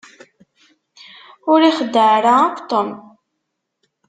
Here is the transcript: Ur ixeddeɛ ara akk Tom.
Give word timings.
Ur 1.51 1.59
ixeddeɛ 1.69 2.07
ara 2.17 2.33
akk 2.45 2.57
Tom. 2.69 2.89